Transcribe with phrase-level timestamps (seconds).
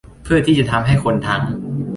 [0.23, 1.43] เพื่อที่จะทำให้คนทั้ง